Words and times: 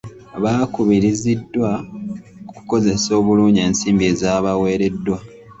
Baakubiriziddwa 0.43 1.71
okukozesa 2.57 3.09
obulungi 3.19 3.59
ensimbi 3.67 4.03
ezaabaweereddwa. 4.11 5.17